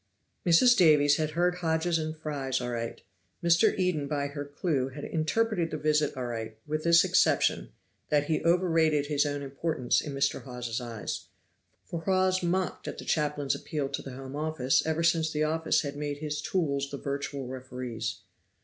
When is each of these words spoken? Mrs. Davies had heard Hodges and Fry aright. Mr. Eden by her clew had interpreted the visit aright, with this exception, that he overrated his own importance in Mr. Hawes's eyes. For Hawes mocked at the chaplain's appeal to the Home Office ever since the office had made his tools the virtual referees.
Mrs. 0.47 0.75
Davies 0.75 1.17
had 1.17 1.29
heard 1.37 1.57
Hodges 1.57 1.99
and 1.99 2.17
Fry 2.17 2.49
aright. 2.59 3.03
Mr. 3.43 3.77
Eden 3.77 4.07
by 4.07 4.25
her 4.29 4.43
clew 4.43 4.87
had 4.87 5.03
interpreted 5.03 5.69
the 5.69 5.77
visit 5.77 6.17
aright, 6.17 6.57
with 6.65 6.83
this 6.83 7.03
exception, 7.03 7.69
that 8.09 8.23
he 8.25 8.41
overrated 8.43 9.05
his 9.05 9.27
own 9.27 9.43
importance 9.43 10.01
in 10.01 10.15
Mr. 10.15 10.41
Hawes's 10.41 10.81
eyes. 10.81 11.27
For 11.85 12.01
Hawes 12.01 12.41
mocked 12.41 12.87
at 12.87 12.97
the 12.97 13.05
chaplain's 13.05 13.53
appeal 13.53 13.89
to 13.89 14.01
the 14.01 14.13
Home 14.13 14.35
Office 14.35 14.83
ever 14.87 15.03
since 15.03 15.31
the 15.31 15.43
office 15.43 15.81
had 15.81 15.95
made 15.95 16.17
his 16.17 16.41
tools 16.41 16.89
the 16.89 16.97
virtual 16.97 17.45
referees. 17.45 18.21